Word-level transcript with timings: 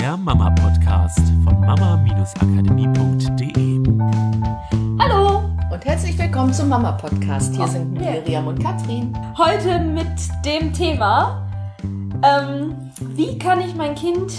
der 0.00 0.16
Mama-Podcast 0.16 1.20
von 1.44 1.60
mama-akademie.de. 1.60 3.80
Hallo 4.98 5.42
und 5.70 5.84
herzlich 5.84 6.16
willkommen 6.16 6.54
zum 6.54 6.70
Mama-Podcast. 6.70 7.54
Hier 7.54 7.66
sind 7.66 7.92
Miriam 7.92 8.46
und 8.46 8.64
Katrin. 8.64 9.12
Heute 9.36 9.78
mit 9.78 10.06
dem 10.46 10.72
Thema, 10.72 11.46
ähm, 12.24 12.90
wie 12.98 13.38
kann 13.38 13.60
ich 13.60 13.74
mein 13.74 13.94
Kind 13.94 14.32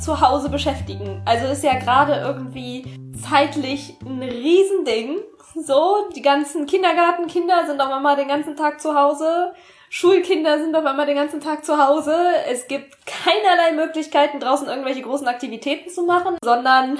zu 0.00 0.20
Hause 0.20 0.48
beschäftigen? 0.48 1.22
Also 1.26 1.46
ist 1.46 1.62
ja 1.62 1.78
gerade 1.78 2.14
irgendwie 2.14 2.84
zeitlich 3.22 3.96
ein 4.04 4.20
Riesending. 4.20 5.18
So, 5.64 6.08
die 6.16 6.22
ganzen 6.22 6.66
Kindergartenkinder 6.66 7.68
sind 7.68 7.80
auf 7.80 7.92
einmal 7.92 8.16
den 8.16 8.26
ganzen 8.26 8.56
Tag 8.56 8.80
zu 8.80 8.96
Hause. 8.96 9.52
Schulkinder 9.90 10.58
sind 10.58 10.74
auf 10.74 10.84
einmal 10.84 11.06
den 11.06 11.16
ganzen 11.16 11.40
Tag 11.40 11.64
zu 11.64 11.78
Hause. 11.78 12.16
Es 12.48 12.66
gibt 12.66 12.96
keinerlei 13.06 13.72
Möglichkeiten, 13.72 14.40
draußen 14.40 14.68
irgendwelche 14.68 15.02
großen 15.02 15.28
Aktivitäten 15.28 15.90
zu 15.90 16.02
machen, 16.02 16.36
sondern 16.42 16.98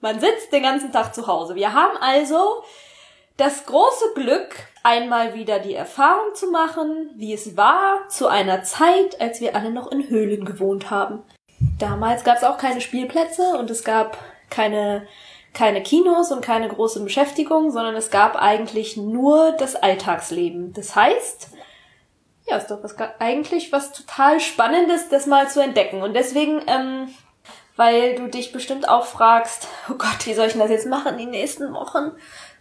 man 0.00 0.20
sitzt 0.20 0.52
den 0.52 0.62
ganzen 0.62 0.92
Tag 0.92 1.14
zu 1.14 1.26
Hause. 1.26 1.54
Wir 1.54 1.72
haben 1.72 1.96
also 2.00 2.62
das 3.36 3.66
große 3.66 4.14
Glück, 4.14 4.54
einmal 4.82 5.34
wieder 5.34 5.58
die 5.58 5.74
Erfahrung 5.74 6.34
zu 6.34 6.50
machen, 6.50 7.10
wie 7.16 7.32
es 7.32 7.56
war 7.56 8.08
zu 8.08 8.26
einer 8.26 8.62
Zeit, 8.62 9.20
als 9.20 9.40
wir 9.40 9.54
alle 9.54 9.70
noch 9.70 9.90
in 9.90 10.08
Höhlen 10.08 10.44
gewohnt 10.44 10.90
haben. 10.90 11.22
Damals 11.78 12.24
gab 12.24 12.36
es 12.36 12.44
auch 12.44 12.58
keine 12.58 12.80
Spielplätze 12.80 13.56
und 13.58 13.70
es 13.70 13.84
gab 13.84 14.18
keine 14.50 15.06
keine 15.54 15.82
Kinos 15.82 16.30
und 16.30 16.40
keine 16.40 16.68
große 16.68 17.02
Beschäftigung, 17.02 17.70
sondern 17.70 17.96
es 17.96 18.10
gab 18.10 18.36
eigentlich 18.36 18.96
nur 18.96 19.52
das 19.52 19.74
Alltagsleben. 19.74 20.72
Das 20.72 20.94
heißt, 20.94 21.50
ja, 22.48 22.56
ist 22.56 22.70
doch 22.70 22.82
was 22.82 22.96
eigentlich 23.18 23.72
was 23.72 23.92
total 23.92 24.40
Spannendes, 24.40 25.08
das 25.08 25.26
mal 25.26 25.48
zu 25.48 25.62
entdecken. 25.62 26.02
Und 26.02 26.14
deswegen, 26.14 26.62
ähm, 26.66 27.08
weil 27.76 28.16
du 28.16 28.28
dich 28.28 28.52
bestimmt 28.52 28.88
auch 28.88 29.04
fragst, 29.04 29.68
oh 29.90 29.94
Gott, 29.94 30.26
wie 30.26 30.34
soll 30.34 30.46
ich 30.46 30.52
denn 30.52 30.62
das 30.62 30.70
jetzt 30.70 30.86
machen 30.86 31.18
die 31.18 31.26
nächsten 31.26 31.72
Wochen 31.74 32.12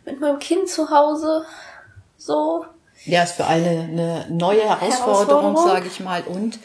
mit 0.06 0.20
meinem 0.20 0.40
Kind 0.40 0.70
zu 0.70 0.90
Hause? 0.90 1.46
So. 2.18 2.66
Ja, 3.06 3.24
ist 3.24 3.34
für 3.34 3.46
alle 3.46 3.70
eine 3.70 4.26
neue 4.30 4.64
Herausforderung, 4.64 5.56
Herausforderung. 5.56 5.68
sage 5.68 5.88
ich 5.88 6.00
mal. 6.00 6.24
Und 6.24 6.60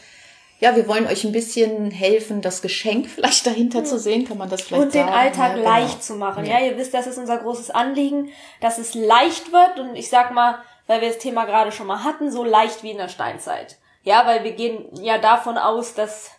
ja, 0.59 0.75
wir 0.75 0.87
wollen 0.87 1.07
euch 1.07 1.23
ein 1.23 1.31
bisschen 1.31 1.91
helfen, 1.91 2.41
das 2.41 2.61
Geschenk 2.61 3.07
vielleicht 3.13 3.45
dahinter 3.45 3.83
zu 3.85 3.97
sehen, 3.97 4.25
kann 4.27 4.37
man 4.37 4.49
das 4.49 4.63
vielleicht 4.63 4.83
Und 4.83 4.93
sagen. 4.93 5.07
den 5.07 5.13
Alltag 5.13 5.49
ja, 5.51 5.55
genau. 5.57 5.69
leicht 5.69 6.03
zu 6.03 6.15
machen. 6.15 6.45
Ja. 6.45 6.59
ja, 6.59 6.65
ihr 6.67 6.77
wisst, 6.77 6.93
das 6.93 7.07
ist 7.07 7.17
unser 7.17 7.37
großes 7.37 7.71
Anliegen, 7.71 8.29
dass 8.59 8.77
es 8.77 8.93
leicht 8.93 9.51
wird 9.51 9.79
und 9.79 9.95
ich 9.95 10.09
sag 10.09 10.33
mal, 10.33 10.57
weil 10.87 11.01
wir 11.01 11.09
das 11.09 11.17
Thema 11.17 11.45
gerade 11.45 11.71
schon 11.71 11.87
mal 11.87 12.03
hatten, 12.03 12.31
so 12.31 12.43
leicht 12.43 12.83
wie 12.83 12.91
in 12.91 12.97
der 12.97 13.09
Steinzeit. 13.09 13.77
Ja, 14.03 14.25
weil 14.25 14.43
wir 14.43 14.51
gehen 14.51 14.89
ja 15.01 15.17
davon 15.17 15.57
aus, 15.57 15.93
dass, 15.93 16.31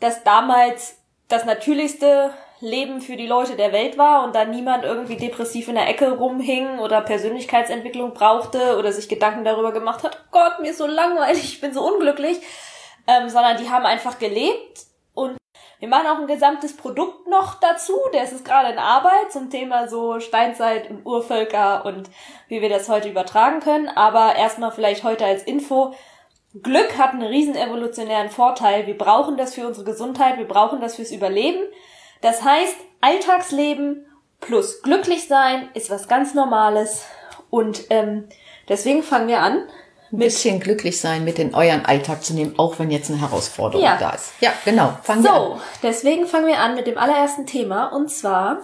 dass 0.00 0.24
damals 0.24 0.98
das 1.28 1.44
natürlichste 1.44 2.32
Leben 2.60 3.00
für 3.00 3.16
die 3.16 3.26
Leute 3.26 3.56
der 3.56 3.72
Welt 3.72 3.98
war 3.98 4.24
und 4.24 4.34
da 4.34 4.44
niemand 4.44 4.84
irgendwie 4.84 5.16
depressiv 5.16 5.68
in 5.68 5.74
der 5.74 5.88
Ecke 5.88 6.12
rumhing 6.12 6.78
oder 6.78 7.02
Persönlichkeitsentwicklung 7.02 8.14
brauchte 8.14 8.78
oder 8.78 8.92
sich 8.92 9.08
Gedanken 9.08 9.44
darüber 9.44 9.72
gemacht 9.72 10.02
hat, 10.02 10.18
oh 10.18 10.28
Gott, 10.30 10.60
mir 10.60 10.70
ist 10.70 10.78
so 10.78 10.86
langweilig, 10.86 11.44
ich 11.44 11.60
bin 11.60 11.74
so 11.74 11.86
unglücklich, 11.86 12.40
ähm, 13.06 13.28
sondern 13.28 13.58
die 13.58 13.68
haben 13.68 13.84
einfach 13.84 14.18
gelebt 14.18 14.86
wir 15.84 15.90
machen 15.90 16.06
auch 16.06 16.18
ein 16.18 16.26
gesamtes 16.26 16.74
Produkt 16.74 17.28
noch 17.28 17.60
dazu, 17.60 17.92
der 18.14 18.22
ist 18.22 18.42
gerade 18.42 18.72
in 18.72 18.78
Arbeit 18.78 19.30
zum 19.30 19.50
Thema 19.50 19.86
so 19.86 20.18
Steinzeit 20.18 20.88
und 20.88 21.04
Urvölker 21.04 21.84
und 21.84 22.08
wie 22.48 22.62
wir 22.62 22.70
das 22.70 22.88
heute 22.88 23.10
übertragen 23.10 23.60
können. 23.60 23.88
Aber 23.88 24.34
erstmal 24.34 24.72
vielleicht 24.72 25.04
heute 25.04 25.26
als 25.26 25.42
Info. 25.42 25.92
Glück 26.62 26.96
hat 26.96 27.10
einen 27.10 27.20
riesen 27.20 27.54
evolutionären 27.54 28.30
Vorteil. 28.30 28.86
Wir 28.86 28.96
brauchen 28.96 29.36
das 29.36 29.52
für 29.52 29.66
unsere 29.66 29.84
Gesundheit, 29.84 30.38
wir 30.38 30.48
brauchen 30.48 30.80
das 30.80 30.96
fürs 30.96 31.12
Überleben. 31.12 31.60
Das 32.22 32.42
heißt, 32.42 32.76
Alltagsleben 33.02 34.06
plus 34.40 34.80
glücklich 34.80 35.28
sein 35.28 35.68
ist 35.74 35.90
was 35.90 36.08
ganz 36.08 36.32
Normales. 36.32 37.04
Und 37.50 37.90
ähm, 37.90 38.30
deswegen 38.70 39.02
fangen 39.02 39.28
wir 39.28 39.40
an 39.40 39.68
ein 40.12 40.18
bisschen 40.18 40.60
glücklich 40.60 41.00
sein, 41.00 41.24
mit 41.24 41.38
in 41.38 41.54
euren 41.54 41.84
Alltag 41.84 42.24
zu 42.24 42.34
nehmen, 42.34 42.54
auch 42.58 42.78
wenn 42.78 42.90
jetzt 42.90 43.10
eine 43.10 43.20
Herausforderung 43.20 43.84
ja. 43.84 43.96
da 43.96 44.10
ist. 44.10 44.32
Ja, 44.40 44.52
genau. 44.64 44.96
Fangen 45.02 45.22
so, 45.22 45.28
wir 45.28 45.34
an. 45.34 45.60
deswegen 45.82 46.26
fangen 46.26 46.46
wir 46.46 46.58
an 46.58 46.74
mit 46.74 46.86
dem 46.86 46.98
allerersten 46.98 47.46
Thema 47.46 47.86
und 47.86 48.10
zwar, 48.10 48.58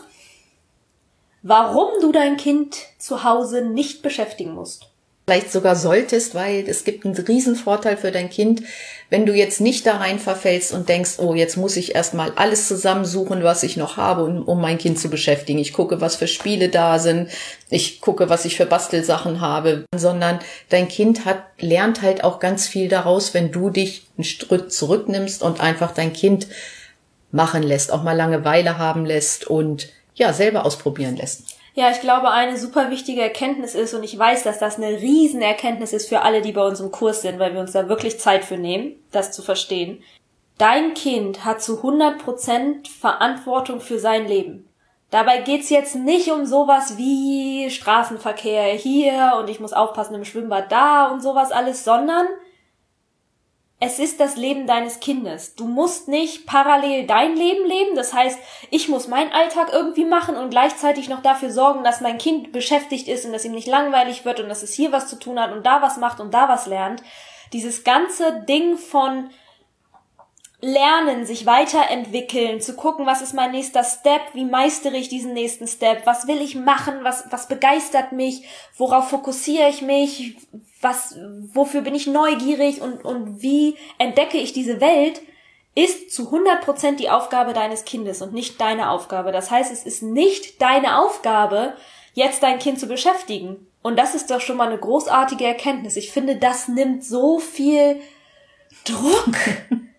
warum 1.43 1.89
du 2.01 2.13
dein 2.13 2.37
Kind 2.37 2.77
zu 2.99 3.25
Hause 3.25 3.63
nicht 3.63 4.03
beschäftigen 4.03 4.55
musst 4.55 4.90
vielleicht 5.31 5.53
sogar 5.53 5.77
solltest, 5.77 6.35
weil 6.35 6.65
es 6.67 6.83
gibt 6.83 7.07
einen 7.07 7.15
Riesenvorteil 7.15 7.97
für 7.97 8.11
dein 8.11 8.31
Kind, 8.31 8.65
wenn 9.11 9.27
du 9.27 9.33
jetzt 9.33 9.61
nicht 9.61 9.87
da 9.87 9.99
rein 9.99 10.19
verfällst 10.19 10.73
und 10.73 10.89
denkst, 10.89 11.19
oh, 11.19 11.35
jetzt 11.35 11.57
muss 11.57 11.77
ich 11.77 11.95
erstmal 11.95 12.33
alles 12.35 12.67
zusammensuchen, 12.67 13.45
was 13.45 13.63
ich 13.63 13.77
noch 13.77 13.97
habe, 13.97 14.25
um, 14.25 14.43
um 14.43 14.61
mein 14.61 14.77
Kind 14.77 14.99
zu 14.99 15.09
beschäftigen. 15.09 15.61
Ich 15.61 15.73
gucke, 15.73 16.01
was 16.01 16.17
für 16.17 16.27
Spiele 16.27 16.69
da 16.69 16.99
sind, 16.99 17.31
ich 17.69 18.01
gucke, 18.01 18.29
was 18.29 18.45
ich 18.45 18.57
für 18.57 18.67
Bastelsachen 18.67 19.41
habe, 19.41 19.85
sondern 19.95 20.41
dein 20.69 20.89
Kind 20.89 21.25
hat, 21.27 21.45
lernt 21.61 22.03
halt 22.03 22.25
auch 22.25 22.41
ganz 22.41 22.67
viel 22.67 22.89
daraus, 22.89 23.33
wenn 23.33 23.53
du 23.53 23.71
dich 23.71 24.09
einen 24.17 24.25
Schritt 24.25 24.73
zurücknimmst 24.73 25.45
und 25.45 25.61
einfach 25.61 25.95
dein 25.95 26.13
Kind 26.13 26.49
machen 27.31 27.63
lässt, 27.63 27.93
auch 27.93 28.03
mal 28.03 28.17
Langeweile 28.17 28.79
haben 28.79 29.07
lässt 29.07 29.47
und 29.47 29.91
ja, 30.17 30.33
selber 30.33 30.67
ausprobieren 30.67 31.15
lässt. 31.15 31.60
Ja, 31.75 31.91
ich 31.91 32.01
glaube, 32.01 32.31
eine 32.31 32.57
super 32.59 32.91
wichtige 32.91 33.23
Erkenntnis 33.23 33.75
ist, 33.75 33.95
und 33.95 34.03
ich 34.03 34.19
weiß, 34.19 34.43
dass 34.43 34.59
das 34.59 34.77
eine 34.77 35.01
Riesenerkenntnis 35.01 35.93
ist 35.93 36.09
für 36.09 36.23
alle, 36.23 36.43
die 36.43 36.53
bei 36.53 36.67
uns 36.67 36.81
im 36.81 36.91
Kurs 36.91 37.23
sind, 37.23 37.39
weil 37.39 37.55
wir 37.55 37.61
uns 37.61 37.73
da 37.73 37.89
wirklich 37.89 38.19
Zeit 38.19 38.45
für 38.45 38.57
nehmen, 38.57 38.97
das 39.13 39.33
zu 39.33 39.43
verstehen. 39.43 40.03
Dein 40.59 40.95
Kind 40.95 41.45
hat 41.45 41.63
zu 41.63 41.81
100% 41.81 42.89
Verantwortung 42.89 43.81
für 43.81 43.99
sein 43.99 44.27
Leben. 44.27 44.69
Dabei 45.11 45.39
geht's 45.39 45.71
jetzt 45.71 45.97
nicht 45.97 46.31
um 46.31 46.45
sowas 46.45 46.97
wie 46.97 47.69
Straßenverkehr 47.71 48.65
hier 48.75 49.33
und 49.39 49.49
ich 49.51 49.59
muss 49.59 49.73
aufpassen 49.73 50.15
im 50.15 50.25
Schwimmbad 50.25 50.71
da 50.71 51.07
und 51.07 51.21
sowas 51.21 51.51
alles, 51.51 51.85
sondern 51.85 52.27
es 53.83 53.99
ist 53.99 54.21
das 54.21 54.37
Leben 54.37 54.67
deines 54.67 55.01
Kindes. 55.01 55.55
Du 55.55 55.67
musst 55.67 56.07
nicht 56.07 56.47
parallel 56.47 57.07
dein 57.07 57.35
Leben 57.35 57.67
leben. 57.67 57.97
Das 57.97 58.13
heißt, 58.13 58.39
ich 58.71 58.91
muss 58.91 59.09
meinen 59.09 59.33
Alltag 59.33 59.71
irgendwie 59.73 60.05
machen 60.05 60.37
und 60.37 60.51
gleichzeitig 60.51 61.09
noch 61.09 61.23
dafür 61.23 61.51
sorgen, 61.51 61.83
dass 61.83 62.03
mein 62.03 62.19
Kind 62.19 62.53
beschäftigt 62.53 63.09
ist 63.09 63.25
und 63.25 63.33
dass 63.33 63.47
ihm 63.47 63.53
nicht 63.53 63.67
langweilig 63.67 64.27
wird 64.27 64.39
und 64.39 64.51
dass 64.51 64.63
es 64.63 64.75
hier 64.75 64.93
was 64.93 65.09
zu 65.09 65.19
tun 65.19 65.41
hat 65.41 65.53
und 65.53 65.65
da 65.65 65.81
was 65.81 65.97
macht 65.97 66.21
und 66.21 66.35
da 66.35 66.47
was 66.47 66.67
lernt. 66.67 67.03
Dieses 67.55 67.83
ganze 67.83 68.43
Ding 68.43 68.77
von 68.77 69.31
lernen, 70.61 71.25
sich 71.25 71.47
weiterentwickeln, 71.47 72.61
zu 72.61 72.75
gucken, 72.75 73.07
was 73.07 73.23
ist 73.23 73.33
mein 73.33 73.53
nächster 73.53 73.83
Step, 73.83 74.21
wie 74.35 74.45
meistere 74.45 74.97
ich 74.97 75.09
diesen 75.09 75.33
nächsten 75.33 75.67
Step, 75.67 76.05
was 76.05 76.27
will 76.27 76.41
ich 76.41 76.55
machen, 76.55 77.03
was, 77.03 77.25
was 77.31 77.49
begeistert 77.49 78.13
mich, 78.13 78.45
worauf 78.77 79.09
fokussiere 79.09 79.69
ich 79.69 79.81
mich, 79.81 80.37
was, 80.81 81.17
wofür 81.53 81.81
bin 81.81 81.95
ich 81.95 82.07
neugierig 82.07 82.83
und, 82.83 83.05
und 83.05 83.43
wie 83.43 83.77
entdecke 83.99 84.39
ich 84.39 84.53
diese 84.53 84.81
Welt, 84.81 85.23
ist 85.75 86.13
zu 86.13 86.31
100% 86.35 86.97
die 86.97 87.11
Aufgabe 87.11 87.53
deines 87.53 87.85
Kindes 87.85 88.21
und 88.21 88.35
nicht 88.35 88.61
deine 88.61 88.91
Aufgabe. 88.91 89.33
Das 89.33 89.51
heißt, 89.51 89.73
es 89.73 89.85
ist 89.85 90.03
nicht 90.03 90.61
deine 90.61 90.99
Aufgabe, 90.99 91.75
jetzt 92.13 92.43
dein 92.43 92.59
Kind 92.59 92.81
zu 92.81 92.87
beschäftigen. 92.87 93.67
Und 93.83 93.99
das 93.99 94.15
ist 94.15 94.31
doch 94.31 94.41
schon 94.41 94.57
mal 94.57 94.69
eine 94.69 94.79
großartige 94.79 95.47
Erkenntnis. 95.47 95.97
Ich 95.97 96.11
finde, 96.11 96.37
das 96.37 96.69
nimmt 96.69 97.05
so 97.05 97.39
viel 97.39 98.01
Druck. 98.85 99.37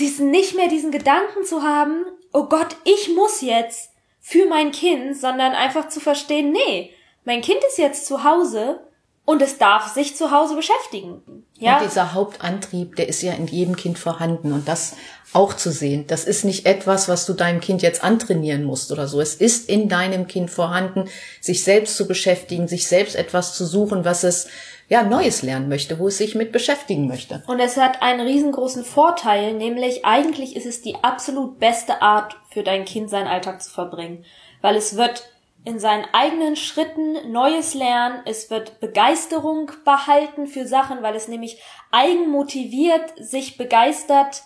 diesen, 0.00 0.30
nicht 0.30 0.54
mehr 0.56 0.68
diesen 0.68 0.90
Gedanken 0.90 1.44
zu 1.44 1.62
haben, 1.62 2.04
oh 2.32 2.44
Gott, 2.44 2.76
ich 2.84 3.14
muss 3.14 3.40
jetzt 3.40 3.92
für 4.20 4.46
mein 4.46 4.72
Kind, 4.72 5.16
sondern 5.16 5.52
einfach 5.52 5.88
zu 5.88 6.00
verstehen, 6.00 6.52
nee, 6.52 6.92
mein 7.24 7.40
Kind 7.42 7.62
ist 7.68 7.78
jetzt 7.78 8.06
zu 8.06 8.24
Hause 8.24 8.80
und 9.24 9.42
es 9.42 9.58
darf 9.58 9.92
sich 9.92 10.16
zu 10.16 10.30
Hause 10.30 10.56
beschäftigen. 10.56 11.44
Ja. 11.58 11.78
Und 11.78 11.84
dieser 11.84 12.14
Hauptantrieb, 12.14 12.96
der 12.96 13.08
ist 13.08 13.22
ja 13.22 13.32
in 13.32 13.46
jedem 13.46 13.76
Kind 13.76 13.98
vorhanden 13.98 14.52
und 14.52 14.66
das 14.66 14.96
auch 15.32 15.54
zu 15.54 15.70
sehen. 15.70 16.06
Das 16.08 16.24
ist 16.24 16.44
nicht 16.44 16.66
etwas, 16.66 17.08
was 17.08 17.26
du 17.26 17.34
deinem 17.34 17.60
Kind 17.60 17.82
jetzt 17.82 18.02
antrainieren 18.02 18.64
musst 18.64 18.90
oder 18.90 19.06
so. 19.06 19.20
Es 19.20 19.34
ist 19.34 19.68
in 19.68 19.88
deinem 19.88 20.26
Kind 20.26 20.50
vorhanden, 20.50 21.08
sich 21.40 21.62
selbst 21.62 21.96
zu 21.96 22.08
beschäftigen, 22.08 22.66
sich 22.66 22.88
selbst 22.88 23.14
etwas 23.14 23.54
zu 23.54 23.64
suchen, 23.64 24.04
was 24.04 24.24
es 24.24 24.48
ja 24.88 25.04
Neues 25.04 25.42
lernen 25.42 25.68
möchte, 25.68 26.00
wo 26.00 26.08
es 26.08 26.18
sich 26.18 26.34
mit 26.34 26.50
beschäftigen 26.50 27.06
möchte. 27.06 27.44
Und 27.46 27.60
es 27.60 27.76
hat 27.76 28.02
einen 28.02 28.26
riesengroßen 28.26 28.84
Vorteil, 28.84 29.52
nämlich 29.52 30.04
eigentlich 30.04 30.56
ist 30.56 30.66
es 30.66 30.82
die 30.82 30.96
absolut 31.02 31.60
beste 31.60 32.02
Art 32.02 32.36
für 32.50 32.64
dein 32.64 32.84
Kind 32.84 33.08
seinen 33.08 33.28
Alltag 33.28 33.62
zu 33.62 33.70
verbringen, 33.70 34.24
weil 34.62 34.74
es 34.74 34.96
wird 34.96 35.22
in 35.64 35.78
seinen 35.78 36.06
eigenen 36.12 36.56
Schritten 36.56 37.32
Neues 37.32 37.74
lernen, 37.74 38.22
es 38.24 38.50
wird 38.50 38.80
Begeisterung 38.80 39.70
behalten 39.84 40.46
für 40.46 40.66
Sachen, 40.66 41.02
weil 41.02 41.14
es 41.14 41.28
nämlich 41.28 41.62
eigenmotiviert 41.90 43.12
sich 43.18 43.58
begeistert 43.58 44.42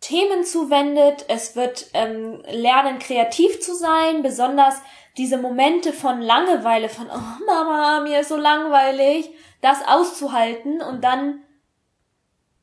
Themen 0.00 0.44
zuwendet, 0.44 1.24
es 1.28 1.56
wird 1.56 1.86
ähm, 1.94 2.42
lernen, 2.50 2.98
kreativ 2.98 3.60
zu 3.60 3.74
sein, 3.74 4.22
besonders 4.22 4.80
diese 5.16 5.38
Momente 5.38 5.92
von 5.92 6.20
Langeweile, 6.20 6.88
von 6.88 7.08
oh 7.08 7.44
Mama, 7.46 8.00
mir 8.00 8.20
ist 8.20 8.28
so 8.28 8.36
langweilig, 8.36 9.30
das 9.62 9.78
auszuhalten 9.86 10.82
und 10.82 11.02
dann 11.02 11.42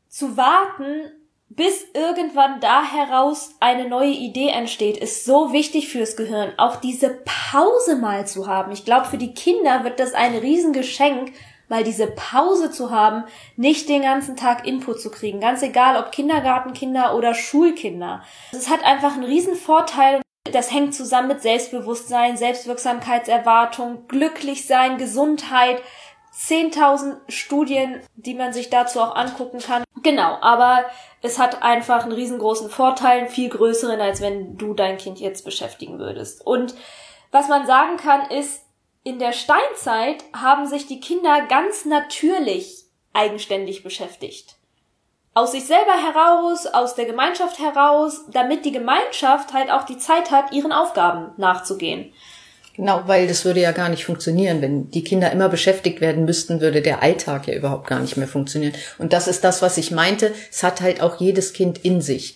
zu 0.08 0.38
warten, 0.38 1.12
bis 1.56 1.86
irgendwann 1.94 2.60
da 2.60 2.84
heraus 2.84 3.56
eine 3.60 3.88
neue 3.88 4.12
Idee 4.12 4.50
entsteht, 4.50 4.98
ist 4.98 5.26
so 5.26 5.54
wichtig 5.54 5.90
fürs 5.90 6.16
Gehirn, 6.16 6.54
auch 6.58 6.78
diese 6.78 7.22
Pause 7.26 7.96
mal 7.96 8.26
zu 8.26 8.48
haben. 8.48 8.72
Ich 8.72 8.86
glaube, 8.86 9.06
für 9.06 9.18
die 9.18 9.34
Kinder 9.34 9.84
wird 9.84 10.00
das 10.00 10.14
ein 10.14 10.36
Riesengeschenk, 10.36 11.34
mal 11.70 11.84
diese 11.84 12.08
Pause 12.08 12.72
zu 12.72 12.92
haben, 12.92 13.24
nicht 13.56 13.88
den 13.88 14.02
ganzen 14.02 14.36
Tag 14.36 14.66
Input 14.66 15.00
zu 15.00 15.12
kriegen. 15.12 15.40
Ganz 15.40 15.62
egal, 15.62 15.98
ob 15.98 16.12
Kindergartenkinder 16.12 17.16
oder 17.16 17.34
Schulkinder. 17.34 18.24
Es 18.52 18.70
hat 18.70 18.84
einfach 18.84 19.14
einen 19.14 19.24
riesen 19.24 19.56
Vorteil. 19.56 20.22
Das 20.52 20.72
hängt 20.72 20.94
zusammen 20.94 21.30
mit 21.30 21.42
Selbstbewusstsein, 21.42 22.36
Selbstwirksamkeitserwartung, 22.36 24.08
glücklich 24.08 24.68
sein, 24.68 24.98
Gesundheit, 24.98 25.82
10.000 26.36 27.18
Studien, 27.30 28.02
die 28.16 28.34
man 28.34 28.54
sich 28.54 28.70
dazu 28.70 29.00
auch 29.00 29.16
angucken 29.16 29.60
kann. 29.60 29.83
Genau, 30.04 30.38
aber 30.42 30.86
es 31.22 31.40
hat 31.40 31.64
einfach 31.64 32.04
einen 32.04 32.12
riesengroßen 32.12 32.70
Vorteil, 32.70 33.28
viel 33.28 33.50
größeren, 33.50 34.02
als 34.02 34.22
wenn 34.22 34.58
du 34.58 34.74
dein 34.74 34.98
Kind 34.98 35.20
jetzt 35.20 35.46
beschäftigen 35.46 35.98
würdest. 35.98 36.46
Und 36.46 36.76
was 37.32 37.48
man 37.48 37.66
sagen 37.66 37.98
kann, 37.98 38.30
ist, 38.30 38.62
in 39.04 39.20
der 39.20 39.32
Steinzeit 39.32 40.24
haben 40.34 40.66
sich 40.66 40.86
die 40.86 41.00
Kinder 41.00 41.46
ganz 41.48 41.86
natürlich 41.86 42.86
eigenständig 43.14 43.84
beschäftigt. 43.84 44.56
Aus 45.34 45.54
sich 45.54 45.66
selber 45.66 45.94
heraus, 45.94 46.68
aus 46.68 46.96
der 46.96 47.06
Gemeinschaft 47.06 47.60
heraus, 47.60 48.26
damit 48.30 48.66
die 48.66 48.72
Gemeinschaft 48.72 49.54
halt 49.54 49.72
auch 49.72 49.84
die 49.84 49.98
Zeit 49.98 50.30
hat, 50.30 50.52
ihren 50.52 50.72
Aufgaben 50.72 51.32
nachzugehen. 51.38 52.14
Genau, 52.76 53.04
weil 53.06 53.28
das 53.28 53.46
würde 53.46 53.60
ja 53.60 53.72
gar 53.72 53.90
nicht 53.90 54.04
funktionieren. 54.04 54.62
Wenn 54.62 54.90
die 54.90 55.04
Kinder 55.04 55.32
immer 55.32 55.48
beschäftigt 55.48 56.02
werden 56.02 56.26
müssten, 56.26 56.60
würde 56.60 56.82
der 56.82 57.04
Alltag 57.04 57.48
ja 57.48 57.54
überhaupt 57.54 57.88
gar 57.88 58.00
nicht 58.00 58.18
mehr 58.18 58.28
funktionieren. 58.28 58.74
Und 58.98 59.14
das 59.14 59.28
ist 59.28 59.44
das, 59.44 59.62
was 59.62 59.78
ich 59.78 59.92
meinte. 59.92 60.32
Es 60.52 60.64
hat 60.64 60.82
halt 60.82 61.00
auch 61.00 61.20
jedes 61.20 61.54
Kind 61.54 61.86
in 61.86 62.02
sich. 62.02 62.36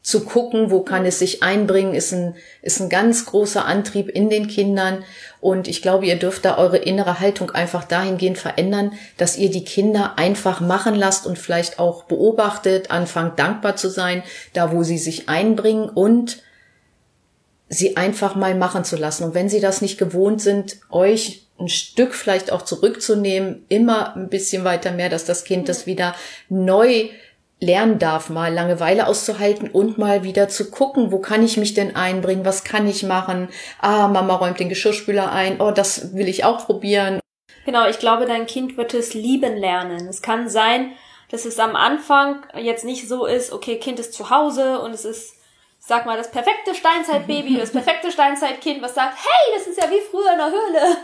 Zu 0.00 0.24
gucken, 0.24 0.70
wo 0.70 0.80
kann 0.80 1.06
es 1.06 1.18
sich 1.18 1.42
einbringen, 1.42 1.94
ist 1.94 2.12
ein, 2.12 2.34
ist 2.60 2.80
ein 2.80 2.90
ganz 2.90 3.24
großer 3.24 3.64
Antrieb 3.64 4.08
in 4.08 4.28
den 4.28 4.48
Kindern. 4.48 5.02
Und 5.40 5.68
ich 5.68 5.82
glaube, 5.82 6.06
ihr 6.06 6.16
dürft 6.16 6.46
da 6.46 6.56
eure 6.56 6.78
innere 6.78 7.20
Haltung 7.20 7.50
einfach 7.50 7.84
dahingehend 7.84 8.38
verändern, 8.38 8.92
dass 9.18 9.36
ihr 9.36 9.50
die 9.50 9.64
Kinder 9.64 10.14
einfach 10.16 10.60
machen 10.60 10.94
lasst 10.94 11.26
und 11.26 11.38
vielleicht 11.38 11.78
auch 11.78 12.04
beobachtet, 12.04 12.90
anfangt 12.90 13.38
dankbar 13.38 13.76
zu 13.76 13.88
sein, 13.88 14.22
da 14.54 14.72
wo 14.72 14.82
sie 14.82 14.98
sich 14.98 15.28
einbringen 15.28 15.88
und 15.88 16.42
sie 17.68 17.96
einfach 17.96 18.34
mal 18.34 18.54
machen 18.54 18.84
zu 18.84 18.96
lassen. 18.96 19.24
Und 19.24 19.34
wenn 19.34 19.48
sie 19.48 19.60
das 19.60 19.82
nicht 19.82 19.98
gewohnt 19.98 20.40
sind, 20.40 20.78
euch 20.90 21.46
ein 21.58 21.68
Stück 21.68 22.14
vielleicht 22.14 22.52
auch 22.52 22.62
zurückzunehmen, 22.62 23.64
immer 23.68 24.16
ein 24.16 24.28
bisschen 24.28 24.64
weiter 24.64 24.90
mehr, 24.90 25.08
dass 25.08 25.24
das 25.24 25.44
Kind 25.44 25.68
das 25.68 25.86
wieder 25.86 26.14
neu 26.48 27.08
lernen 27.60 27.98
darf, 27.98 28.28
mal 28.28 28.52
Langeweile 28.52 29.06
auszuhalten 29.06 29.70
und 29.70 29.96
mal 29.96 30.24
wieder 30.24 30.48
zu 30.48 30.70
gucken, 30.70 31.12
wo 31.12 31.18
kann 31.18 31.44
ich 31.44 31.56
mich 31.56 31.72
denn 31.72 31.96
einbringen, 31.96 32.44
was 32.44 32.64
kann 32.64 32.86
ich 32.86 33.04
machen? 33.04 33.48
Ah, 33.80 34.08
Mama 34.08 34.34
räumt 34.34 34.58
den 34.60 34.68
Geschirrspüler 34.68 35.32
ein, 35.32 35.60
oh, 35.60 35.70
das 35.70 36.14
will 36.14 36.28
ich 36.28 36.44
auch 36.44 36.66
probieren. 36.66 37.20
Genau, 37.64 37.88
ich 37.88 37.98
glaube, 37.98 38.26
dein 38.26 38.46
Kind 38.46 38.76
wird 38.76 38.92
es 38.92 39.14
lieben 39.14 39.56
lernen. 39.56 40.08
Es 40.08 40.20
kann 40.20 40.48
sein, 40.48 40.92
dass 41.30 41.46
es 41.46 41.58
am 41.58 41.76
Anfang 41.76 42.44
jetzt 42.60 42.84
nicht 42.84 43.08
so 43.08 43.24
ist, 43.24 43.52
okay, 43.52 43.78
Kind 43.78 43.98
ist 43.98 44.12
zu 44.12 44.28
Hause 44.30 44.80
und 44.80 44.92
es 44.92 45.04
ist 45.04 45.36
sag 45.86 46.06
mal, 46.06 46.16
das 46.16 46.30
perfekte 46.30 46.74
Steinzeitbaby, 46.74 47.58
das 47.58 47.70
perfekte 47.70 48.10
Steinzeitkind, 48.10 48.80
was 48.80 48.94
sagt, 48.94 49.18
hey, 49.18 49.54
das 49.54 49.66
ist 49.66 49.78
ja 49.78 49.90
wie 49.90 50.00
früher 50.00 50.32
in 50.32 50.38
der 50.38 50.50
Höhle. 50.50 50.96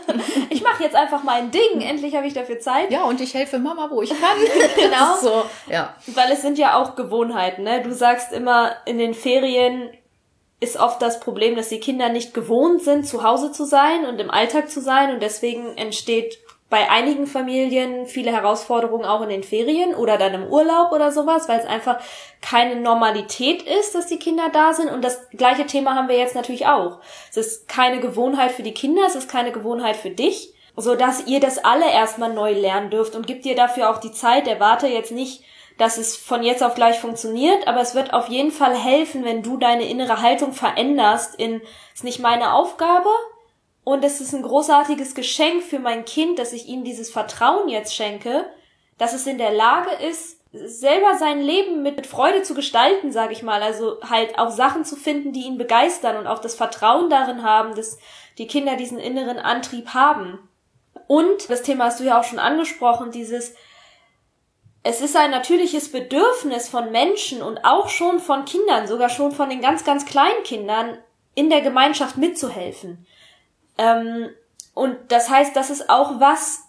Ich 0.49 0.63
mache 0.63 0.83
jetzt 0.83 0.95
einfach 0.95 1.23
mein 1.23 1.51
Ding, 1.51 1.81
endlich 1.81 2.15
habe 2.15 2.25
ich 2.25 2.33
dafür 2.33 2.59
Zeit. 2.59 2.91
Ja, 2.91 3.03
und 3.03 3.21
ich 3.21 3.33
helfe 3.33 3.59
Mama, 3.59 3.89
wo 3.91 4.01
ich 4.01 4.09
kann. 4.09 4.37
genau. 4.75 5.15
so, 5.21 5.45
ja. 5.67 5.95
Weil 6.07 6.31
es 6.31 6.41
sind 6.41 6.57
ja 6.57 6.81
auch 6.81 6.95
Gewohnheiten, 6.95 7.63
ne? 7.63 7.83
Du 7.83 7.93
sagst 7.93 8.33
immer, 8.33 8.75
in 8.85 8.97
den 8.97 9.13
Ferien 9.13 9.91
ist 10.59 10.77
oft 10.77 11.01
das 11.01 11.19
Problem, 11.19 11.55
dass 11.55 11.69
die 11.69 11.79
Kinder 11.79 12.09
nicht 12.09 12.33
gewohnt 12.33 12.81
sind, 12.81 13.07
zu 13.07 13.23
Hause 13.23 13.51
zu 13.51 13.65
sein 13.65 14.05
und 14.05 14.19
im 14.19 14.31
Alltag 14.31 14.69
zu 14.69 14.81
sein 14.81 15.13
und 15.13 15.21
deswegen 15.21 15.77
entsteht 15.77 16.39
bei 16.71 16.89
einigen 16.89 17.27
Familien 17.27 18.07
viele 18.07 18.31
Herausforderungen 18.31 19.03
auch 19.03 19.21
in 19.21 19.27
den 19.27 19.43
Ferien 19.43 19.93
oder 19.93 20.17
dann 20.17 20.33
im 20.33 20.47
Urlaub 20.47 20.93
oder 20.93 21.11
sowas, 21.11 21.49
weil 21.49 21.59
es 21.59 21.65
einfach 21.65 21.99
keine 22.41 22.77
Normalität 22.77 23.61
ist, 23.61 23.93
dass 23.93 24.07
die 24.07 24.19
Kinder 24.19 24.47
da 24.53 24.73
sind. 24.73 24.89
Und 24.89 25.03
das 25.03 25.29
gleiche 25.31 25.65
Thema 25.65 25.95
haben 25.95 26.07
wir 26.07 26.17
jetzt 26.17 26.33
natürlich 26.33 26.67
auch. 26.67 26.99
Es 27.29 27.35
ist 27.35 27.67
keine 27.67 27.99
Gewohnheit 27.99 28.51
für 28.51 28.63
die 28.63 28.73
Kinder, 28.73 29.03
es 29.05 29.15
ist 29.15 29.29
keine 29.29 29.51
Gewohnheit 29.51 29.97
für 29.97 30.11
dich, 30.11 30.53
so 30.77 30.95
dass 30.95 31.27
ihr 31.27 31.41
das 31.41 31.57
alle 31.57 31.91
erstmal 31.91 32.33
neu 32.33 32.53
lernen 32.53 32.89
dürft 32.89 33.15
und 33.15 33.27
gibt 33.27 33.43
dir 33.43 33.55
dafür 33.55 33.89
auch 33.89 33.97
die 33.97 34.13
Zeit. 34.13 34.47
Erwarte 34.47 34.87
jetzt 34.87 35.11
nicht, 35.11 35.43
dass 35.77 35.97
es 35.97 36.15
von 36.15 36.41
jetzt 36.41 36.63
auf 36.63 36.75
gleich 36.75 36.99
funktioniert, 36.99 37.67
aber 37.67 37.81
es 37.81 37.95
wird 37.95 38.13
auf 38.13 38.29
jeden 38.29 38.51
Fall 38.51 38.77
helfen, 38.77 39.25
wenn 39.25 39.43
du 39.43 39.57
deine 39.57 39.89
innere 39.89 40.21
Haltung 40.21 40.53
veränderst 40.53 41.35
in, 41.35 41.61
ist 41.93 42.05
nicht 42.05 42.19
meine 42.19 42.53
Aufgabe, 42.53 43.09
und 43.83 44.03
es 44.03 44.21
ist 44.21 44.33
ein 44.33 44.43
großartiges 44.43 45.15
Geschenk 45.15 45.63
für 45.63 45.79
mein 45.79 46.05
Kind, 46.05 46.37
dass 46.39 46.53
ich 46.53 46.67
ihm 46.67 46.83
dieses 46.83 47.09
Vertrauen 47.09 47.67
jetzt 47.67 47.95
schenke, 47.95 48.45
dass 48.97 49.13
es 49.13 49.25
in 49.25 49.37
der 49.37 49.51
Lage 49.51 49.91
ist, 50.07 50.39
selber 50.53 51.17
sein 51.17 51.41
Leben 51.41 51.81
mit 51.81 52.05
Freude 52.05 52.43
zu 52.43 52.53
gestalten, 52.53 53.11
sage 53.11 53.33
ich 53.33 53.41
mal. 53.41 53.63
Also 53.63 53.97
halt 54.07 54.37
auch 54.37 54.51
Sachen 54.51 54.85
zu 54.85 54.95
finden, 54.95 55.33
die 55.33 55.43
ihn 55.43 55.57
begeistern 55.57 56.17
und 56.17 56.27
auch 56.27 56.39
das 56.39 56.55
Vertrauen 56.55 57.09
darin 57.09 57.43
haben, 57.43 57.73
dass 57.73 57.97
die 58.37 58.47
Kinder 58.47 58.75
diesen 58.75 58.99
inneren 58.99 59.39
Antrieb 59.39 59.93
haben. 59.93 60.47
Und 61.07 61.49
das 61.49 61.63
Thema 61.63 61.85
hast 61.85 61.99
du 61.99 62.03
ja 62.03 62.19
auch 62.19 62.23
schon 62.23 62.39
angesprochen, 62.39 63.11
dieses 63.11 63.55
es 64.83 64.99
ist 64.99 65.15
ein 65.15 65.29
natürliches 65.29 65.91
Bedürfnis 65.91 66.67
von 66.67 66.91
Menschen 66.91 67.43
und 67.43 67.63
auch 67.65 67.89
schon 67.89 68.19
von 68.19 68.45
Kindern, 68.45 68.87
sogar 68.87 69.09
schon 69.09 69.31
von 69.31 69.49
den 69.49 69.61
ganz, 69.61 69.83
ganz 69.83 70.05
kleinen 70.05 70.43
Kindern, 70.43 70.97
in 71.35 71.49
der 71.49 71.61
Gemeinschaft 71.61 72.17
mitzuhelfen. 72.17 73.05
Ähm, 73.77 74.29
und 74.73 74.97
das 75.09 75.29
heißt, 75.29 75.55
das 75.55 75.69
ist 75.69 75.89
auch 75.89 76.19
was, 76.19 76.61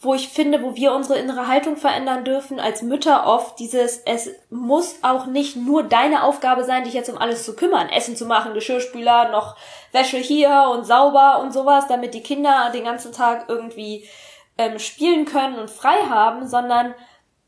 wo 0.00 0.14
ich 0.14 0.28
finde, 0.28 0.62
wo 0.62 0.76
wir 0.76 0.92
unsere 0.92 1.18
innere 1.18 1.48
Haltung 1.48 1.76
verändern 1.76 2.24
dürfen, 2.24 2.60
als 2.60 2.82
Mütter 2.82 3.26
oft 3.26 3.58
dieses, 3.58 3.98
es 4.06 4.30
muss 4.48 4.96
auch 5.02 5.26
nicht 5.26 5.56
nur 5.56 5.82
deine 5.82 6.22
Aufgabe 6.22 6.62
sein, 6.64 6.84
dich 6.84 6.94
jetzt 6.94 7.10
um 7.10 7.18
alles 7.18 7.44
zu 7.44 7.56
kümmern, 7.56 7.88
Essen 7.88 8.16
zu 8.16 8.24
machen, 8.24 8.54
Geschirrspüler, 8.54 9.30
noch 9.30 9.56
Wäsche 9.90 10.18
hier 10.18 10.70
und 10.72 10.86
sauber 10.86 11.40
und 11.42 11.52
sowas, 11.52 11.86
damit 11.88 12.14
die 12.14 12.22
Kinder 12.22 12.70
den 12.72 12.84
ganzen 12.84 13.12
Tag 13.12 13.46
irgendwie 13.48 14.08
ähm, 14.56 14.78
spielen 14.78 15.24
können 15.24 15.58
und 15.58 15.70
frei 15.70 15.96
haben, 16.08 16.46
sondern 16.46 16.94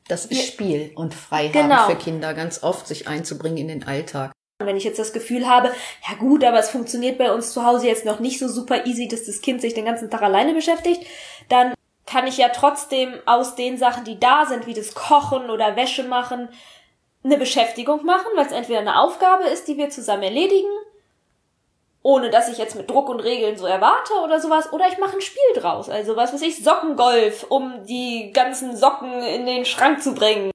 das 0.09 0.26
ist 0.26 0.44
Spiel 0.44 0.91
und 0.97 1.15
Freihaben 1.15 1.69
genau. 1.69 1.87
für 1.87 1.94
Kinder, 1.94 2.35
ganz 2.35 2.65
oft 2.65 2.88
sich 2.88 3.06
einzubringen 3.06 3.59
in 3.59 3.69
den 3.69 3.87
Alltag. 3.87 4.33
Wenn 4.61 4.76
ich 4.76 4.85
jetzt 4.85 4.99
das 4.99 5.12
Gefühl 5.12 5.49
habe, 5.49 5.73
ja 6.09 6.17
gut, 6.19 6.45
aber 6.45 6.59
es 6.59 6.71
funktioniert 6.71 7.19
bei 7.19 7.33
uns 7.33 7.52
zu 7.52 7.64
Hause 7.64 7.87
jetzt 7.87 8.05
noch 8.05 8.21
nicht 8.21 8.38
so 8.38 8.47
super 8.47 8.87
easy, 8.87 9.09
dass 9.09 9.25
das 9.25 9.40
Kind 9.40 9.61
sich 9.61 9.75
den 9.75 9.87
ganzen 9.87 10.11
Tag 10.11 10.23
alleine 10.23 10.52
beschäftigt, 10.52 11.07
dann 11.49 11.75
kann 12.07 12.26
ich 12.26 12.38
ja 12.38 12.49
trotzdem 12.49 13.14
aus 13.25 13.55
den 13.55 13.79
Sachen, 13.79 14.05
die 14.05 14.19
da 14.19 14.45
sind, 14.47 14.67
wie 14.67 14.75
das 14.75 14.95
Kochen 14.95 15.49
oder 15.49 15.76
Wäsche 15.76 16.02
machen, 16.02 16.49
eine 17.23 17.37
Beschäftigung 17.37 18.05
machen, 18.05 18.26
weil 18.35 18.47
es 18.47 18.52
entweder 18.52 18.81
eine 18.81 18.99
Aufgabe 18.99 19.45
ist, 19.45 19.69
die 19.69 19.76
wir 19.76 19.90
zusammen 19.90 20.25
erledigen, 20.25 20.69
ohne 22.02 22.31
dass 22.31 22.49
ich 22.49 22.59
jetzt 22.59 22.76
mit 22.76 22.90
Druck 22.90 23.09
und 23.09 23.21
Regeln 23.21 23.57
so 23.57 23.67
erwarte 23.67 24.14
oder 24.25 24.40
sowas, 24.40 24.73
oder 24.73 24.88
ich 24.88 24.99
mache 24.99 25.17
ein 25.17 25.21
Spiel 25.21 25.55
draus. 25.55 25.88
Also 25.88 26.17
was 26.17 26.33
weiß 26.33 26.43
ich, 26.43 26.62
Sockengolf, 26.64 27.47
um 27.49 27.85
die 27.87 28.33
ganzen 28.33 28.76
Socken 28.76 29.23
in 29.23 29.47
den 29.47 29.64
Schrank 29.64 30.02
zu 30.02 30.14
bringen. 30.14 30.50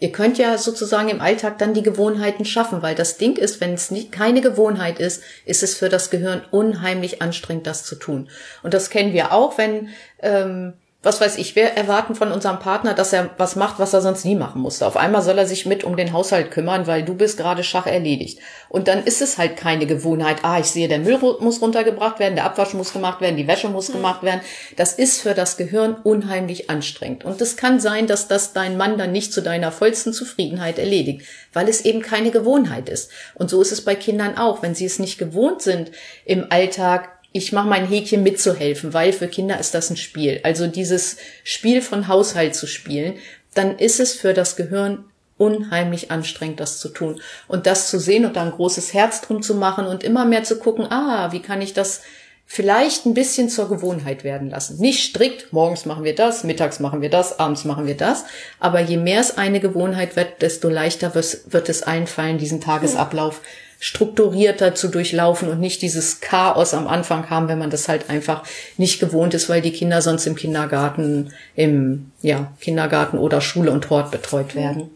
Ihr 0.00 0.12
könnt 0.12 0.38
ja 0.38 0.58
sozusagen 0.58 1.08
im 1.08 1.20
Alltag 1.20 1.58
dann 1.58 1.74
die 1.74 1.82
Gewohnheiten 1.82 2.44
schaffen, 2.44 2.82
weil 2.82 2.94
das 2.94 3.16
Ding 3.16 3.36
ist, 3.36 3.60
wenn 3.60 3.74
es 3.74 3.90
nicht, 3.90 4.12
keine 4.12 4.40
Gewohnheit 4.40 4.98
ist, 4.98 5.22
ist 5.44 5.62
es 5.62 5.74
für 5.74 5.88
das 5.88 6.10
Gehirn 6.10 6.42
unheimlich 6.50 7.22
anstrengend, 7.22 7.66
das 7.66 7.84
zu 7.84 7.96
tun. 7.96 8.28
Und 8.62 8.74
das 8.74 8.90
kennen 8.90 9.12
wir 9.12 9.32
auch, 9.32 9.58
wenn 9.58 9.88
ähm, 10.20 10.74
was 11.04 11.20
weiß 11.20 11.36
ich, 11.38 11.56
wir 11.56 11.64
erwarten 11.64 12.14
von 12.14 12.32
unserem 12.32 12.58
Partner, 12.58 12.94
dass 12.94 13.12
er 13.12 13.30
was 13.36 13.56
macht, 13.56 13.78
was 13.78 13.92
er 13.92 14.00
sonst 14.00 14.24
nie 14.24 14.34
machen 14.34 14.60
musste. 14.60 14.86
Auf 14.86 14.96
einmal 14.96 15.22
soll 15.22 15.38
er 15.38 15.46
sich 15.46 15.66
mit 15.66 15.84
um 15.84 15.96
den 15.96 16.12
Haushalt 16.12 16.50
kümmern, 16.50 16.86
weil 16.86 17.02
du 17.02 17.14
bist 17.14 17.36
gerade 17.36 17.64
Schach 17.64 17.86
erledigt. 17.86 18.38
Und 18.68 18.88
dann 18.88 19.04
ist 19.04 19.22
es 19.22 19.38
halt 19.38 19.56
keine 19.56 19.86
Gewohnheit, 19.86 20.38
ah, 20.42 20.58
ich 20.58 20.66
sehe, 20.66 20.88
der 20.88 20.98
Müll 20.98 21.18
muss 21.40 21.62
runtergebracht 21.62 22.18
werden, 22.18 22.34
der 22.34 22.44
Abwasch 22.44 22.74
muss 22.74 22.92
gemacht 22.92 23.20
werden, 23.20 23.36
die 23.36 23.46
Wäsche 23.46 23.68
muss 23.68 23.88
mhm. 23.88 23.94
gemacht 23.94 24.22
werden. 24.22 24.40
Das 24.76 24.94
ist 24.94 25.20
für 25.20 25.34
das 25.34 25.56
Gehirn 25.56 25.96
unheimlich 26.02 26.70
anstrengend. 26.70 27.24
Und 27.24 27.40
es 27.40 27.56
kann 27.56 27.80
sein, 27.80 28.06
dass 28.06 28.28
das 28.28 28.52
dein 28.52 28.76
Mann 28.76 28.98
dann 28.98 29.12
nicht 29.12 29.32
zu 29.32 29.42
deiner 29.42 29.72
vollsten 29.72 30.12
Zufriedenheit 30.12 30.78
erledigt, 30.78 31.22
weil 31.52 31.68
es 31.68 31.84
eben 31.84 32.02
keine 32.02 32.30
Gewohnheit 32.30 32.88
ist. 32.88 33.10
Und 33.34 33.50
so 33.50 33.62
ist 33.62 33.72
es 33.72 33.84
bei 33.84 33.94
Kindern 33.94 34.36
auch. 34.36 34.62
Wenn 34.62 34.74
sie 34.74 34.86
es 34.86 34.98
nicht 34.98 35.18
gewohnt 35.18 35.62
sind, 35.62 35.90
im 36.24 36.46
Alltag 36.50 37.13
ich 37.36 37.50
mache 37.50 37.66
mein 37.66 37.88
Häkchen 37.88 38.22
mitzuhelfen, 38.22 38.94
weil 38.94 39.12
für 39.12 39.26
Kinder 39.26 39.58
ist 39.58 39.74
das 39.74 39.90
ein 39.90 39.96
Spiel. 39.96 40.38
Also 40.44 40.68
dieses 40.68 41.16
Spiel 41.42 41.82
von 41.82 42.06
Haushalt 42.06 42.54
zu 42.54 42.68
spielen, 42.68 43.14
dann 43.54 43.76
ist 43.76 43.98
es 43.98 44.14
für 44.14 44.34
das 44.34 44.54
Gehirn 44.54 45.04
unheimlich 45.36 46.12
anstrengend, 46.12 46.60
das 46.60 46.78
zu 46.78 46.90
tun. 46.90 47.20
Und 47.48 47.66
das 47.66 47.90
zu 47.90 47.98
sehen 47.98 48.24
und 48.24 48.36
da 48.36 48.42
ein 48.42 48.52
großes 48.52 48.94
Herz 48.94 49.20
drum 49.20 49.42
zu 49.42 49.56
machen 49.56 49.86
und 49.86 50.04
immer 50.04 50.24
mehr 50.24 50.44
zu 50.44 50.60
gucken, 50.60 50.86
ah, 50.92 51.32
wie 51.32 51.42
kann 51.42 51.60
ich 51.60 51.74
das 51.74 52.02
vielleicht 52.46 53.04
ein 53.04 53.14
bisschen 53.14 53.48
zur 53.48 53.68
Gewohnheit 53.68 54.22
werden 54.22 54.50
lassen. 54.50 54.78
Nicht 54.78 55.02
strikt, 55.02 55.52
morgens 55.52 55.86
machen 55.86 56.04
wir 56.04 56.14
das, 56.14 56.44
mittags 56.44 56.78
machen 56.78 57.02
wir 57.02 57.10
das, 57.10 57.40
abends 57.40 57.64
machen 57.64 57.86
wir 57.86 57.96
das. 57.96 58.26
Aber 58.60 58.78
je 58.78 58.96
mehr 58.96 59.20
es 59.20 59.36
eine 59.36 59.58
Gewohnheit 59.58 60.14
wird, 60.14 60.40
desto 60.40 60.68
leichter 60.68 61.16
wird 61.16 61.68
es 61.68 61.82
einfallen, 61.82 62.38
diesen 62.38 62.60
Tagesablauf 62.60 63.40
strukturierter 63.78 64.74
zu 64.74 64.88
durchlaufen 64.88 65.48
und 65.48 65.60
nicht 65.60 65.82
dieses 65.82 66.20
Chaos 66.20 66.74
am 66.74 66.86
Anfang 66.86 67.30
haben, 67.30 67.48
wenn 67.48 67.58
man 67.58 67.70
das 67.70 67.88
halt 67.88 68.10
einfach 68.10 68.44
nicht 68.76 69.00
gewohnt 69.00 69.34
ist, 69.34 69.48
weil 69.48 69.60
die 69.60 69.72
Kinder 69.72 70.02
sonst 70.02 70.26
im 70.26 70.36
Kindergarten, 70.36 71.32
im 71.54 72.12
ja, 72.22 72.52
Kindergarten 72.60 73.18
oder 73.18 73.40
Schule 73.40 73.70
und 73.70 73.90
Hort 73.90 74.10
betreut 74.10 74.54
werden. 74.54 74.90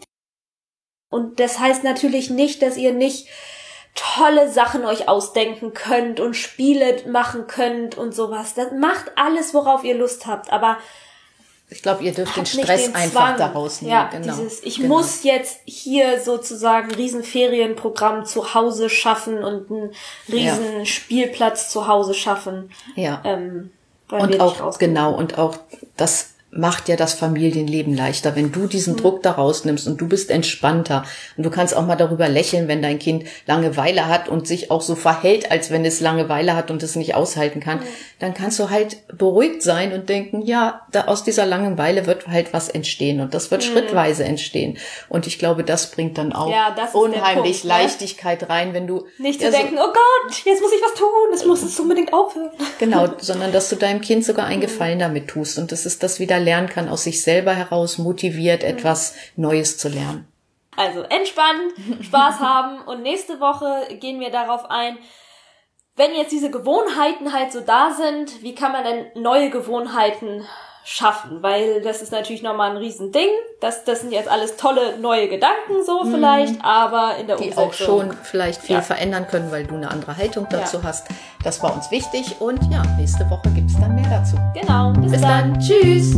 Und 1.10 1.40
das 1.40 1.58
heißt 1.58 1.84
natürlich 1.84 2.30
nicht, 2.30 2.62
dass 2.62 2.76
ihr 2.76 2.92
nicht 2.92 3.28
tolle 3.94 4.48
Sachen 4.50 4.84
euch 4.84 5.08
ausdenken 5.08 5.74
könnt 5.74 6.20
und 6.20 6.34
Spiele 6.34 7.02
machen 7.08 7.46
könnt 7.46 7.96
und 7.96 8.14
sowas. 8.14 8.54
Das 8.54 8.72
macht 8.72 9.10
alles, 9.16 9.54
worauf 9.54 9.84
ihr 9.84 9.96
Lust 9.96 10.26
habt, 10.26 10.52
aber 10.52 10.78
ich 11.70 11.82
glaube, 11.82 12.02
ihr 12.02 12.12
dürft 12.12 12.34
den 12.36 12.46
Stress 12.46 12.84
den 12.86 12.94
einfach 12.94 13.36
daraus 13.36 13.82
nehmen. 13.82 13.92
Ja, 13.92 14.08
genau. 14.08 14.36
Dieses, 14.36 14.62
ich 14.62 14.76
genau. 14.76 14.96
muss 14.96 15.22
jetzt 15.22 15.60
hier 15.66 16.20
sozusagen 16.20 16.88
ein 16.88 16.94
Riesenferienprogramm 16.94 18.24
zu 18.24 18.54
Hause 18.54 18.88
schaffen 18.88 19.44
und 19.44 19.70
einen 19.70 19.90
riesen 20.28 20.78
ja. 20.78 20.84
Spielplatz 20.86 21.70
zu 21.70 21.86
Hause 21.86 22.14
schaffen. 22.14 22.70
Ja. 22.96 23.20
Ähm, 23.24 23.70
und 24.10 24.40
auch, 24.40 24.78
genau, 24.78 25.12
und 25.12 25.36
auch 25.36 25.58
das 25.98 26.30
macht 26.50 26.88
ja 26.88 26.96
das 26.96 27.12
Familienleben 27.12 27.94
leichter, 27.94 28.34
wenn 28.34 28.50
du 28.52 28.66
diesen 28.66 28.94
mhm. 28.94 28.98
Druck 28.98 29.22
da 29.22 29.32
rausnimmst 29.32 29.86
und 29.86 30.00
du 30.00 30.08
bist 30.08 30.30
entspannter 30.30 31.04
und 31.36 31.44
du 31.44 31.50
kannst 31.50 31.76
auch 31.76 31.84
mal 31.84 31.96
darüber 31.96 32.28
lächeln, 32.28 32.68
wenn 32.68 32.80
dein 32.80 32.98
Kind 32.98 33.24
Langeweile 33.46 34.08
hat 34.08 34.28
und 34.28 34.46
sich 34.46 34.70
auch 34.70 34.80
so 34.80 34.94
verhält, 34.94 35.50
als 35.50 35.70
wenn 35.70 35.84
es 35.84 36.00
Langeweile 36.00 36.56
hat 36.56 36.70
und 36.70 36.82
es 36.82 36.96
nicht 36.96 37.14
aushalten 37.14 37.60
kann, 37.60 37.78
mhm. 37.78 37.84
dann 38.18 38.34
kannst 38.34 38.58
du 38.58 38.70
halt 38.70 38.96
beruhigt 39.16 39.62
sein 39.62 39.92
und 39.92 40.08
denken, 40.08 40.40
ja, 40.40 40.86
da 40.90 41.04
aus 41.04 41.22
dieser 41.22 41.44
Langeweile 41.44 42.06
wird 42.06 42.26
halt 42.28 42.54
was 42.54 42.70
entstehen 42.70 43.20
und 43.20 43.34
das 43.34 43.50
wird 43.50 43.62
mhm. 43.62 43.72
schrittweise 43.72 44.24
entstehen 44.24 44.78
und 45.10 45.26
ich 45.26 45.38
glaube, 45.38 45.64
das 45.64 45.90
bringt 45.90 46.16
dann 46.16 46.32
auch 46.32 46.50
ja, 46.50 46.74
unheimlich 46.94 47.60
Punkt, 47.60 47.64
ne? 47.64 47.68
Leichtigkeit 47.68 48.42
ne? 48.42 48.48
rein, 48.48 48.72
wenn 48.72 48.86
du 48.86 49.06
nicht 49.18 49.42
zu 49.42 49.50
denken, 49.50 49.76
so, 49.76 49.82
oh 49.82 49.92
Gott, 49.92 50.44
jetzt 50.44 50.62
muss 50.62 50.72
ich 50.72 50.80
was 50.82 50.94
tun, 50.94 51.08
es 51.34 51.44
muss 51.44 51.62
es 51.62 51.78
unbedingt 51.78 52.14
aufhören. 52.14 52.50
Genau, 52.78 53.06
sondern 53.18 53.52
dass 53.52 53.68
du 53.68 53.76
deinem 53.76 54.00
Kind 54.00 54.24
sogar 54.24 54.46
einen 54.46 54.60
mhm. 54.60 54.62
Gefallen 54.62 54.98
damit 54.98 55.28
tust 55.28 55.58
und 55.58 55.72
das 55.72 55.84
ist 55.84 56.02
das 56.02 56.18
wieder 56.20 56.37
lernen 56.38 56.68
kann, 56.68 56.88
aus 56.88 57.04
sich 57.04 57.22
selber 57.22 57.52
heraus 57.52 57.98
motiviert 57.98 58.62
etwas 58.62 59.14
Neues 59.36 59.78
zu 59.78 59.88
lernen. 59.88 60.28
Also 60.76 61.02
entspannen, 61.02 61.72
Spaß 62.02 62.38
haben 62.40 62.82
und 62.82 63.02
nächste 63.02 63.40
Woche 63.40 63.96
gehen 63.96 64.20
wir 64.20 64.30
darauf 64.30 64.70
ein, 64.70 64.98
wenn 65.96 66.14
jetzt 66.14 66.30
diese 66.30 66.50
Gewohnheiten 66.50 67.32
halt 67.32 67.52
so 67.52 67.60
da 67.60 67.90
sind, 67.90 68.42
wie 68.42 68.54
kann 68.54 68.70
man 68.70 68.84
denn 68.84 69.06
neue 69.20 69.50
Gewohnheiten 69.50 70.46
schaffen, 70.88 71.42
weil 71.42 71.82
das 71.82 72.00
ist 72.00 72.12
natürlich 72.12 72.42
nochmal 72.42 72.70
ein 72.70 72.78
Riesending. 72.78 73.28
Das, 73.60 73.84
das 73.84 74.00
sind 74.00 74.10
jetzt 74.10 74.30
alles 74.30 74.56
tolle 74.56 74.98
neue 74.98 75.28
Gedanken 75.28 75.84
so 75.84 76.02
mhm. 76.02 76.14
vielleicht, 76.14 76.64
aber 76.64 77.16
in 77.20 77.26
der 77.26 77.36
Die 77.36 77.50
Umsetzung. 77.50 77.68
auch 77.68 77.74
schon 77.74 78.16
vielleicht 78.22 78.62
viel 78.62 78.76
ja. 78.76 78.80
verändern 78.80 79.26
können, 79.28 79.52
weil 79.52 79.66
du 79.66 79.74
eine 79.74 79.90
andere 79.90 80.16
Haltung 80.16 80.46
dazu 80.48 80.78
ja. 80.78 80.84
hast. 80.84 81.06
Das 81.44 81.62
war 81.62 81.74
uns 81.74 81.90
wichtig 81.90 82.36
und 82.40 82.58
ja, 82.72 82.82
nächste 82.96 83.28
Woche 83.28 83.50
gibt's 83.50 83.78
dann 83.78 83.96
mehr 83.96 84.08
dazu. 84.08 84.36
Genau, 84.58 84.94
bis, 84.94 85.12
bis 85.12 85.20
dann. 85.20 85.52
dann. 85.52 85.60
Tschüss. 85.60 86.16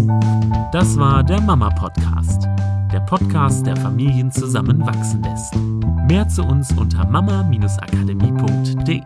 Das 0.72 0.96
war 0.96 1.24
der 1.24 1.40
Mama 1.40 1.70
Podcast. 1.70 2.46
Der 2.92 3.00
Podcast, 3.00 3.66
der 3.66 3.76
Familien 3.76 4.30
zusammenwachsen 4.30 5.24
lässt. 5.24 5.52
Mehr 6.08 6.28
zu 6.28 6.42
uns 6.42 6.70
unter 6.78 7.04
mama-akademie.de. 7.06 9.00